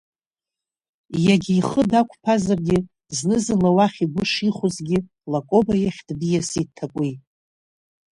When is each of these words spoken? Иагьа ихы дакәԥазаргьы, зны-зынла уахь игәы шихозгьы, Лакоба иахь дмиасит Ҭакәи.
Иагьа 1.25 1.53
ихы 1.59 1.81
дакәԥазаргьы, 1.89 2.77
зны-зынла 3.15 3.69
уахь 3.75 3.99
игәы 4.03 4.23
шихозгьы, 4.31 4.99
Лакоба 5.31 5.75
иахь 5.79 6.01
дмиасит 6.07 6.69
Ҭакәи. 6.75 7.13